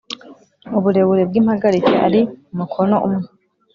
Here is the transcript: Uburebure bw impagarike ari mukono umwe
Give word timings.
Uburebure 0.77 1.23
bw 1.29 1.33
impagarike 1.39 1.93
ari 2.05 2.21
mukono 2.57 2.95
umwe 3.07 3.25